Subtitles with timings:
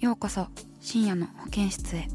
[0.00, 0.46] ようこそ
[0.80, 2.08] 深夜の保健室へ。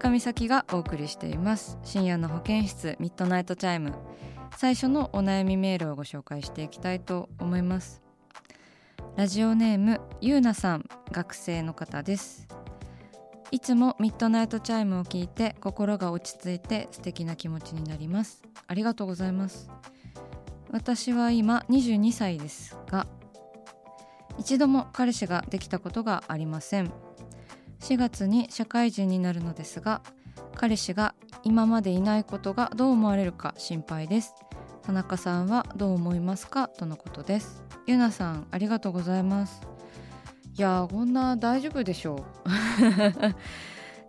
[0.00, 1.76] 中美咲がお送りしています。
[1.84, 3.92] 深夜の保健室ミッドナイトチャイム。
[4.56, 8.00] 最初のお悩みメールをご紹介していきたいと思います。
[9.16, 12.48] ラジオネームゆうなさん学生の方です。
[13.50, 18.42] いつもミッドナイトチャイムを聞いて心が落ち着いて素敵な気持ちになります。
[18.68, 19.70] ありがとうございます。
[20.70, 23.06] 私は今22歳ですが
[24.38, 26.90] 一度も彼氏ができたことがありません。
[27.80, 30.02] 4月に社会人になるのですが
[30.54, 34.34] 彼氏が今までいないことがどう思われるか心配です。
[34.82, 36.68] 田中さんはどう思いますか？
[36.68, 37.62] とのことです。
[37.86, 39.62] ゆなさんありがとうございます。
[40.56, 42.50] いやこんな大丈夫でしょう。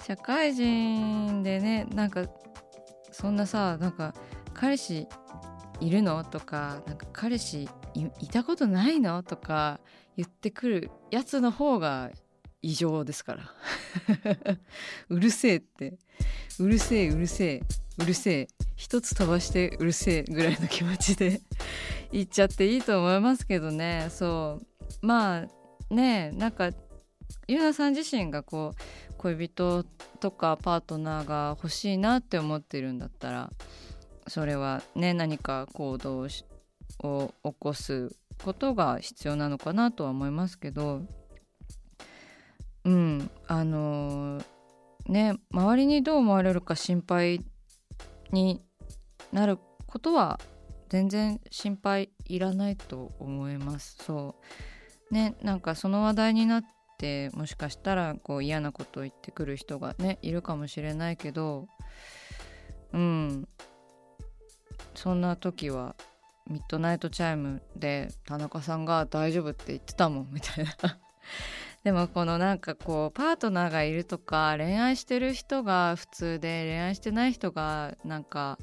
[0.03, 2.25] 社会人でねなんか
[3.11, 4.13] そんなさなんか
[4.53, 5.07] 彼氏
[5.79, 6.23] いるの？
[6.23, 9.23] とかなんか彼氏いいたことないの？
[9.23, 9.79] とか
[10.17, 12.09] 言ってくるやつの方が
[12.61, 13.53] 異常ですから。
[15.09, 15.97] うるせえって。
[16.59, 17.63] うるせえうるせえ
[17.97, 18.47] うるせえ。
[18.75, 21.41] 一つ飛ばしてうるせえぐらいの気持ちで
[22.11, 24.07] 言っちゃっていいと思いますけどね。
[24.09, 24.59] そ
[25.01, 25.05] う。
[25.05, 26.71] まあねなんか
[27.47, 28.73] ゆなさん自身がこ
[29.09, 29.83] う恋人
[30.19, 33.51] とかパートナーが欲しいなって思ってるんだったら
[34.27, 36.27] それはね何か行動
[37.03, 41.01] を起こすことが必要なのかなとは思いますけど。
[42.85, 43.31] うん。
[43.47, 44.41] あの
[45.07, 47.45] ね周りにどう思われるか心配
[48.31, 48.61] に
[49.31, 50.39] なることは
[50.89, 53.97] 全然心配いらないと思います。
[54.03, 54.35] そ
[55.11, 55.13] う。
[55.13, 56.63] ねなんかその話題になっ
[56.97, 61.67] てもしかしたらこう嫌なことを言ってくる人がねいるかもしれないけど
[62.93, 63.47] うん。
[64.95, 65.95] そんな時は
[66.49, 70.71] ミッドナイトチャイムで田中さんが大丈夫って言ってたもんみたいな。
[71.83, 78.59] でもこのなんかこうパートナーがいるとか恋愛してる人が普通で恋愛してない人がなんか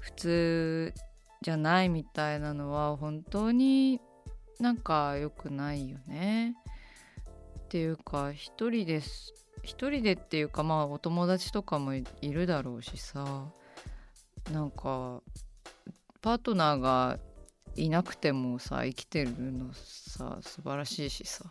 [0.00, 0.94] 普通
[1.40, 4.00] じゃないみたいなのは本当に
[4.60, 6.56] なんか良くないよね。
[7.60, 13.46] っていうか一人です一人でっていうかまあお友達とかもいるだろうしさ
[14.50, 15.20] なんか
[16.22, 17.18] パートナーが
[17.76, 21.44] いなくてもさ生きてるのさ素晴らしいしさ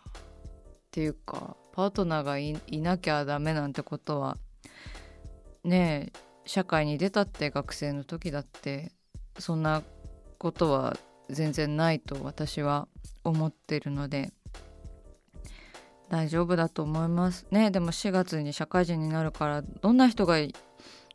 [0.98, 4.40] ていうかパートナーがいなきゃダメなんてことは
[5.64, 8.92] ねえ社会に出たって学生の時だって
[9.38, 9.84] そんな
[10.40, 10.98] ことは
[11.30, 12.88] 全然ないと私は
[13.24, 14.32] 思ってるので
[16.10, 17.46] 大丈夫だと思います。
[17.52, 20.38] ねでも4月に社会人になるからどんな人が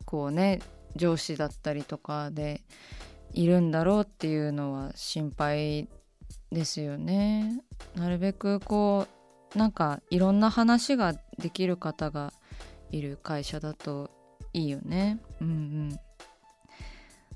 [0.05, 0.61] こうね
[0.95, 2.61] 上司だったりとかで
[3.33, 5.89] いるんだろうっていうのは心配
[6.53, 7.61] ですよね。
[7.95, 9.22] なるべくこう
[9.55, 12.33] なんかいろんな話ができる方が
[12.91, 14.09] いる会社だと
[14.53, 15.19] いいよね。
[15.41, 15.99] うんうん。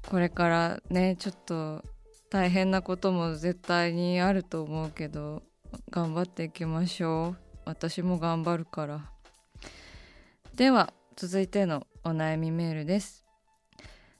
[0.09, 1.83] これからねちょっと
[2.29, 5.43] 大変なことも絶対にあると思うけど
[5.89, 7.37] 頑張っていきましょう。
[7.65, 9.11] 私も頑張るから。
[10.55, 13.25] では続いてのお悩みメールです。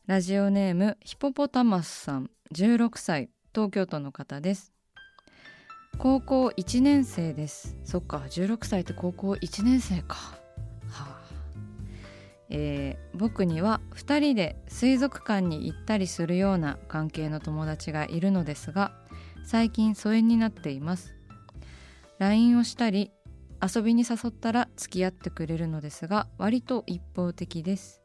[0.06, 2.30] ラジオネームヒポポタマスさん。
[2.54, 3.30] 16歳。
[3.54, 4.77] 東京都の方です。
[5.98, 7.76] 高校1年生です。
[7.84, 10.16] そっか16歳って高校1年生か。
[10.16, 10.38] は
[10.92, 11.20] あ。
[12.50, 18.92] えー僕には2人で水族館に行ったりするような関係の友達がいるのですが
[19.44, 21.16] 最近疎遠になっています。
[22.20, 23.12] LINE をしたり
[23.62, 28.02] 遊びに誘ったら付き合ってくれるのですが割と一方的です。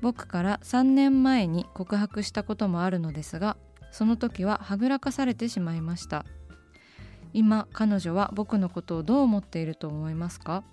[0.00, 3.56] 僕から3年前に告白したこともあるのですが
[3.92, 6.24] その時ははぐらかされてしまいました。
[7.34, 10.64] 今彼女は僕のことをどう思っていると思いますか？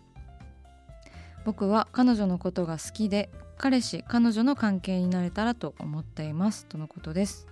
[1.45, 6.65] 僕は彼女のことが好きで彼氏彼女の関係になれたらと思っています。
[6.65, 7.47] とのことです。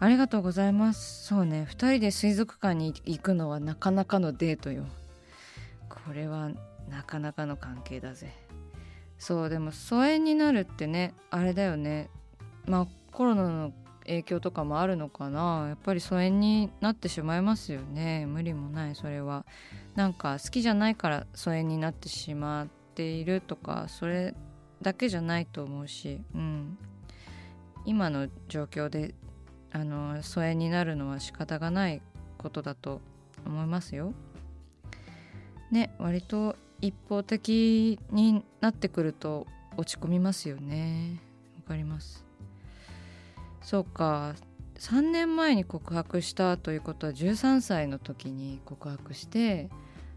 [0.00, 1.24] ありがとうございます。
[1.26, 1.66] そうね。
[1.70, 4.84] 2人で水族館に行くのはなかなかのデートよ。
[5.88, 6.50] これは
[6.90, 8.32] なかなかの関係だぜ。
[9.18, 12.10] そうでも疎遠になるってねあれだよね。
[12.66, 13.72] まあコロナの
[14.06, 15.66] 影響とかもあるのかな。
[15.68, 18.26] やっぱり疎遠になってしまいますよね。
[18.26, 19.46] 無理もないそれは。
[19.94, 24.34] なんか好きじゃないから疎遠になってしまっているとかそれ
[24.82, 26.20] だけじゃないと思うし。
[26.34, 26.78] うん。
[27.86, 29.14] 今の状況で
[29.70, 32.00] あの疎遠になるのは仕方がない
[32.38, 33.00] ことだと
[33.44, 34.12] 思いますよ。
[35.70, 39.46] ね割と一方的になってくると
[39.76, 41.20] 落ち込みますよね。
[41.56, 42.23] わかります。
[43.64, 44.34] そうか。
[44.78, 49.70] 3年前に告白したということは13歳の時に告白して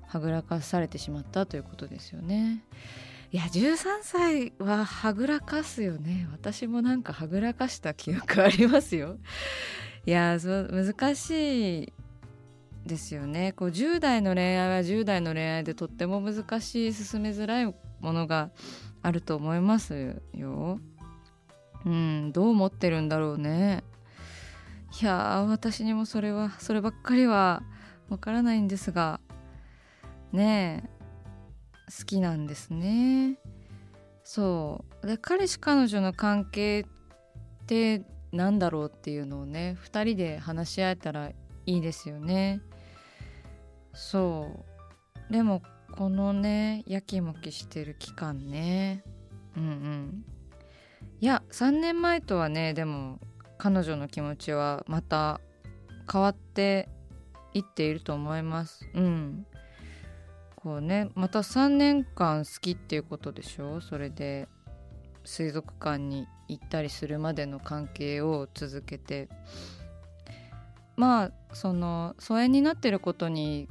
[0.07, 2.63] はぐらかされてしまったということですよね。
[3.31, 6.27] いや13歳ははぐらかすよね。
[6.31, 9.17] 私もなんかはぐらかした記憶ありますよ。
[10.05, 11.93] いやそ難しい
[12.85, 13.53] ですよね。
[13.53, 17.75] こう10代の恋愛は10代の恋愛でとっても難しい進めづらいも
[18.13, 18.49] のが
[19.03, 20.79] あると思いますよ。
[21.87, 23.83] うんどう思ってるんだろうね。
[25.01, 27.63] いや私にもそれはそればっかりは
[28.09, 29.19] わからないんですが
[30.31, 30.89] ねえ
[31.99, 33.39] 好きなんですね。
[34.23, 35.07] そう。
[35.07, 38.01] で彼氏彼女の関係って
[38.33, 41.35] なんだろうっていうのをね2人で話し合えたらい
[41.65, 42.59] いですよね。
[43.93, 44.65] そ
[45.29, 45.31] う。
[45.31, 45.61] でも
[45.95, 49.05] このねやきもきしてる期間ね。
[49.55, 50.25] うんうん。
[51.19, 53.19] いや3年前とはねでも
[53.57, 55.41] 彼女の気持ちはまた
[56.11, 56.89] 変わって
[57.53, 58.87] いっていると思います。
[58.93, 59.45] うん。
[60.55, 63.81] こうねまた3年間好きっていうことでしょ？
[63.81, 64.47] それで
[65.23, 69.27] 水族館に行ったりするまでの関係を続けて。
[70.95, 73.69] まあその疎遠になってることに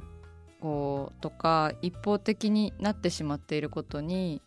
[0.61, 4.41] こうとか一方的になってしまっていることに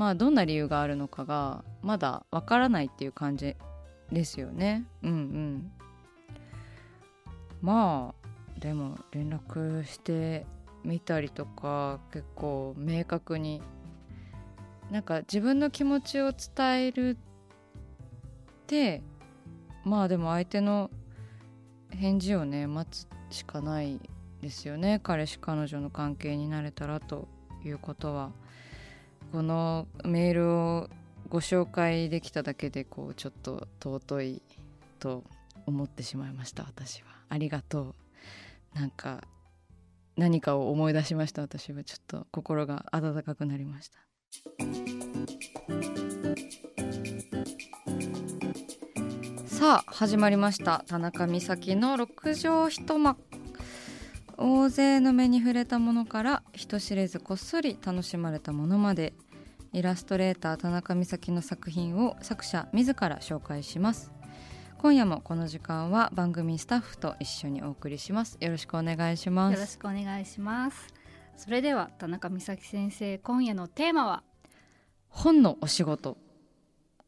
[0.00, 3.54] まあどんな理由があるのかがまだわからないっていう感じ
[4.10, 4.86] ですよね。
[5.02, 5.72] うんうん。
[7.60, 8.14] ま
[8.56, 10.46] あでも連絡して
[10.84, 13.60] みたりとか結構明確に
[14.90, 17.16] なんか自分の気持ちを伝えるっ
[18.68, 19.02] て
[19.84, 20.90] まあでも相手の
[21.90, 24.00] 返事をね待つしかない
[24.40, 24.98] ですよね。
[25.02, 27.28] 彼氏彼女の関係になれたらと
[27.62, 28.32] いうことは。
[29.32, 30.88] このメールを
[31.28, 34.42] ご紹介できただけでこうちょっと尊い
[34.98, 35.22] と
[35.66, 37.08] 思ってしまいました私は。
[37.28, 37.94] ありがと
[38.74, 38.78] う。
[38.78, 39.22] なんか
[40.16, 41.84] 何かを思い出しました私は。
[41.84, 43.98] ちょっと心が温かくなりました。
[49.46, 50.84] さあ始まりました。
[50.88, 53.16] 田中美咲の六畳一間。
[54.36, 59.12] 大勢の目に触れたものから人知れずこっそり楽しまれたものまで。
[59.72, 64.10] イラストレーター田中美咲の作品を作者自ら紹介します。
[64.78, 68.36] 今夜もこの時間は番組スタッフと一緒にお送りします。
[68.40, 70.88] よろしくお願いしまよろすしくお願いします。
[71.36, 74.24] それでは田中美咲先生今夜のテーマは？
[75.08, 76.16] 本のお仕事。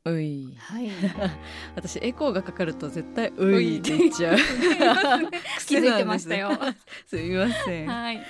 [0.05, 0.55] うい。
[0.57, 0.89] はい。
[1.75, 4.37] 私エコーがかかると絶対ういって言っちゃう。
[5.67, 6.51] 気づいてましたよ。
[7.07, 7.17] す。
[7.17, 7.89] みません。
[7.89, 8.21] はい。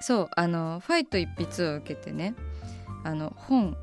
[0.00, 2.34] そうあのファイト一筆を受けてね
[3.04, 3.76] あの本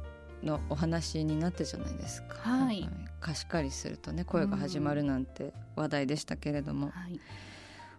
[0.44, 2.90] のお話になったじゃないですか、はい。
[3.20, 7.20] 貸し借りするとね声が始まるなんて話題でしたけれども、はい。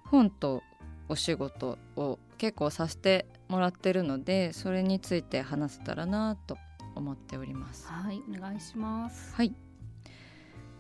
[0.05, 0.63] 本と
[1.09, 6.59] お仕事を結構させてもらってるのでそれについて話せたらなと
[6.95, 7.87] 思っております。
[7.87, 9.35] はいお願いします。
[9.35, 9.55] はい。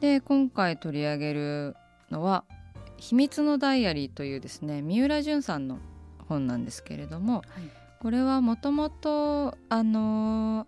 [0.01, 1.77] で今回取り上げる
[2.11, 2.45] のは
[2.99, 5.79] 「秘密のダイアリー」というですね三浦淳さんの
[6.29, 7.43] 本なんですけれどもはい
[8.03, 10.67] これはもともとあの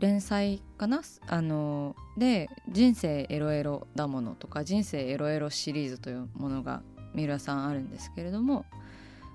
[0.00, 1.02] 連載かな？
[1.28, 6.82] あので「人生エロエロだもの」とか「人生エロエロシリーズ」というものが
[7.14, 8.64] 三浦さんあるんですけれども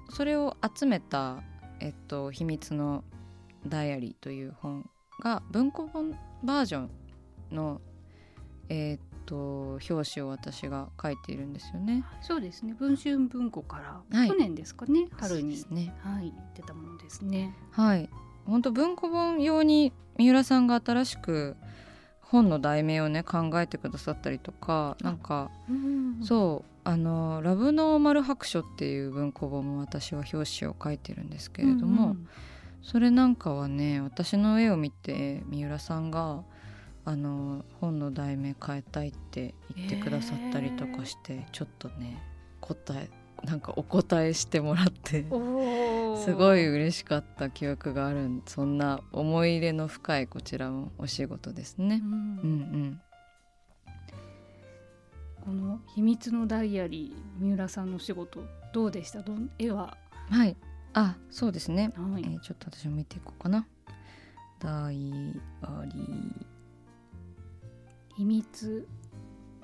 [0.10, 1.42] それを集めた
[1.80, 3.06] 「えっと、秘密の
[3.66, 4.90] ダイアリー」という本
[5.22, 6.12] が文庫本
[6.44, 6.90] バージョ
[7.52, 7.80] ンの
[8.68, 12.04] えーっと表紙を私が書いているんですよね。
[12.22, 12.74] そうですね。
[12.74, 14.28] 文春文庫から、はい。
[14.28, 15.64] 去年ですかね春に。
[15.70, 15.96] ね。
[16.02, 17.56] はい出たものですね。
[17.72, 18.10] はい。
[18.46, 21.56] 本当文庫本用に三浦さんが新しく
[22.22, 32.28] 本の題名をね考えてくださったりとかなんかうんそうあの「ラブノーマル白書」っていう文庫本も私は表紙を書いてるんですけれども、うんうん。
[32.82, 36.44] それなんかはね私の絵を見て三浦さんが
[37.10, 42.22] あの本の題名変えたいって言ってくださったりとかして、ちょっとね
[42.62, 43.10] 答え
[43.44, 45.26] なんかお答えしてもらって
[46.24, 52.00] すごい嬉しかった記憶があるそんな思い入れの深いこちらもお仕事ですね。
[52.04, 52.08] う。
[52.08, 52.12] ん。
[52.12, 52.48] うんう
[52.78, 53.02] ん。
[55.44, 59.24] この秘密のダイアリー三浦さんのお仕事どうでした？
[59.24, 59.98] どん絵は？
[60.30, 60.56] はい。
[60.94, 61.92] あそうですね。
[61.96, 63.66] はい、えーちょっと私も見ていこうかな。
[64.60, 65.12] ダイ
[65.64, 66.46] アリー
[68.20, 68.86] 秘密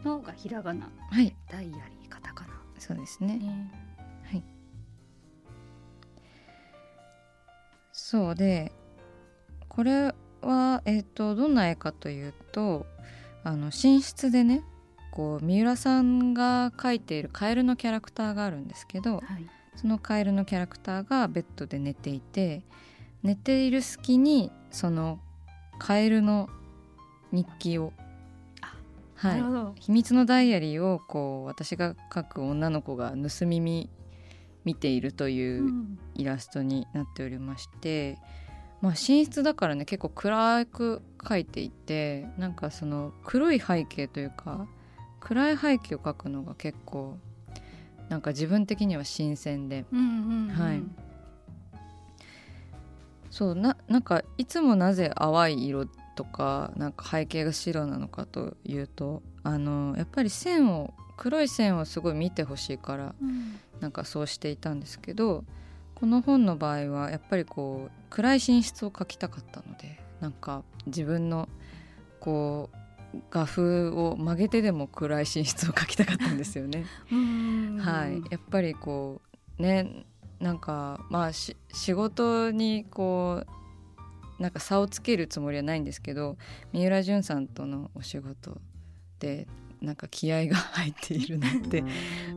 [0.05, 0.89] のがひらがな。
[1.12, 1.35] はい。
[1.51, 2.53] ダイアリーカタカナ。
[2.79, 3.35] そうですね。
[3.35, 3.85] ね。
[7.91, 8.71] そうで
[9.67, 12.85] これは、えー、とどんな絵かというと
[13.43, 14.63] あの寝室でね
[15.12, 19.50] こう三浦さんが描いているカエルのキャラクターがあるんですけどはい。
[19.75, 22.63] そのカエルのキャラクターがベッドで寝ていて
[23.21, 25.19] 寝ている隙にその
[25.77, 26.47] カエルの
[27.33, 28.04] 日記をあ
[29.25, 29.82] はい。
[29.82, 33.89] 秘密のダイアリーをこう私が描く女の子が盗み見
[34.63, 36.00] 見ているといううん。
[36.15, 38.17] イラストになっておりまして、
[38.79, 44.65] まあ、寝室だからね結構暗く描いていてなんかその黒い背景というか
[45.20, 47.17] 暗い背景を描くのが結構
[48.08, 49.86] なんか自分的には新鮮で。
[49.91, 50.55] うんうんうん。
[50.55, 50.84] はい。
[53.29, 63.60] そうななんかいつもなぜ淡い色とかなんか背景が白なのかというとあのやっぱり線を黒い線をすごい見てほしいからうん。
[63.81, 65.43] なんかそうしていたんですけど
[65.95, 71.50] この本の場合はやっぱりこう暗い寝室を描きたかったのでなんか自分の
[72.19, 76.86] こう画風を曲げてでも暗い寝室を描きたかったんですよね。
[77.12, 77.77] うん。
[77.79, 79.22] はい、やっぱりこ
[79.57, 80.05] うね
[80.39, 83.48] なんかまあし仕事にこう
[84.39, 86.38] なんか差をつけるつもりはないんですけど
[86.74, 88.58] 三浦淳さんとのお仕事
[89.20, 89.48] で
[89.82, 91.82] なんか気合が入っているなって、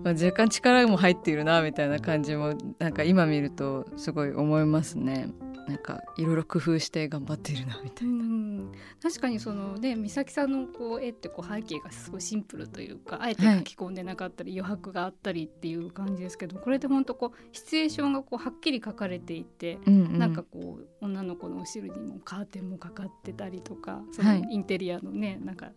[0.05, 5.29] まあ、若干力も入っているなみたいな感じもなんか今見るとすごい思いますね。
[5.69, 8.25] なんかいろいろ工夫して頑張っているなみたういな。
[8.25, 8.73] ん
[9.03, 20.19] 確かにそのね美咲さんのこう絵ってこう背景がすごいシンプルというかあえてはい書き込んでなかったり、余白があったりっていう感じですけどこれで本当こうシチュエーションがこうはっきり書かれていて、うんうん。
[20.19, 24.43] なんかこう女の子の後ろにもカーテンもかかってたりとかそはい。
[24.43, 25.71] のインテリアのね、なんか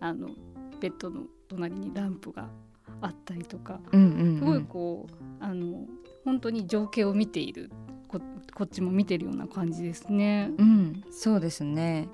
[0.00, 0.28] あの
[0.80, 2.50] ベッドの隣にランプが
[3.00, 4.38] あったりとかうんうんうん。
[4.40, 5.86] すごいこう、あの
[6.24, 7.70] 本当に情景を見ている
[8.08, 8.20] こ
[8.54, 10.50] こっちも見てるような感じですね。
[10.58, 12.08] うん、そうですね。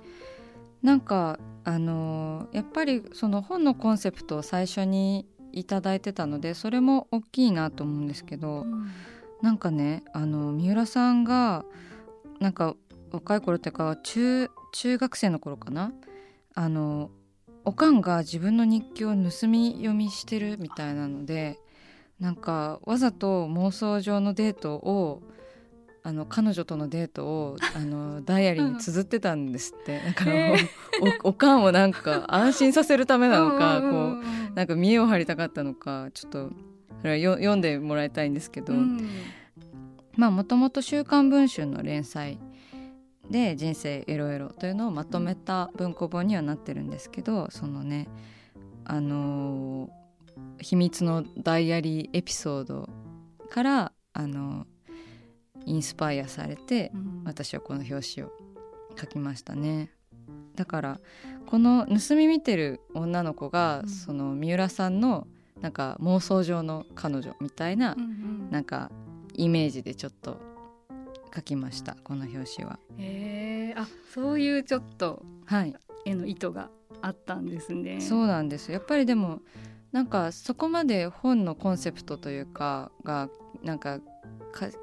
[0.82, 8.66] なんかあのーやっぱりその本のコンセプトを最初にいただいてたのでそれも大きいなと思うんですけど、
[9.40, 11.64] なんかねあの三浦さんが
[12.40, 12.74] なんか
[13.12, 15.92] 若い頃っていうか中中学生の頃かな？
[16.54, 17.10] あの
[17.64, 21.58] おかんが自分の日記を盗み読みしてるみたいなので
[22.20, 25.22] なんかわざと妄想上のデートを
[26.04, 30.56] あの彼女とのデートを あのダイアリーに綴ってたんですって、だからへ
[31.25, 36.50] おおかんをなんか安心させるためなのか、こうなんか見栄を張りたかったのかちょっと
[37.00, 39.08] それはよ読んでもらいたいんですけど、うん。
[40.16, 42.38] まあもともと「週刊文春」の連載
[43.28, 48.06] で「人生いろいろ」というのをまとめた文庫本にはなってるんですけどそのね
[48.84, 50.04] あのー
[50.61, 52.88] 秘密のダイアリーエピソード
[53.50, 54.66] からあの
[55.66, 57.23] インスパイアされてうん。
[57.25, 58.33] 私はこの表紙を
[58.99, 59.90] 書きましたね。
[60.54, 61.00] だから
[61.47, 63.88] この盗み見てる女の子が、うん。
[63.88, 65.26] その三浦さんの
[65.61, 67.97] なんか妄想上の彼女みたいな
[68.50, 68.90] なんか
[69.35, 70.40] イメージでちょっと
[71.35, 72.78] 書きましたこの表紙は。
[72.99, 75.75] へえあそういうちょっとはい。
[76.04, 76.68] 絵の意図が
[77.00, 78.00] あったんですね。
[78.00, 78.71] そうなんです。
[78.71, 79.40] やっぱりでも
[79.92, 83.28] なんかそこまで本のコンセプトというかが
[83.62, 84.00] なんかか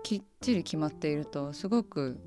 [0.03, 2.19] きっちり決まっているとすごく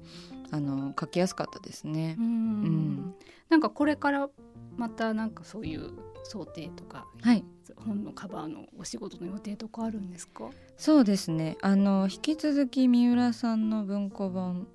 [0.51, 2.17] あの書きやすかったですね。
[2.19, 2.23] う。
[2.23, 3.15] ん、うん。
[3.49, 4.29] なんかこれから
[4.77, 5.91] またなんかそういう
[6.25, 7.45] 想定とか、はい。
[7.77, 10.51] 本のカバーのお仕事の予定とかあるんですか？
[10.77, 11.57] そうですね。
[11.61, 14.69] あの引き続き三浦さんの文庫本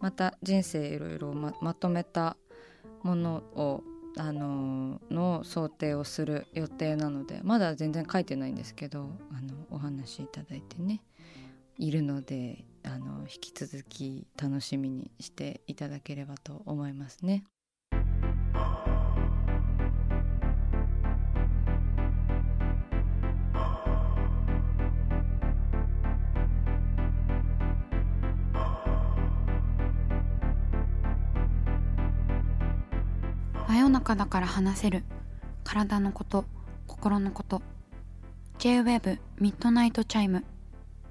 [0.00, 2.36] また人生いろいろままとめた
[3.02, 3.82] ものを
[4.18, 11.02] あのの想定をする予定なのでまだ全然書いてないんですけどあのお話しいただいてね
[11.78, 17.44] いるのであの引き続き楽しみにしていただければと思いますね。
[33.68, 35.04] 真夜中だから話せる。
[35.64, 36.44] 体のこと
[36.86, 37.60] 心のこと。
[38.58, 40.44] J-WAVE ミッドナイトチャイム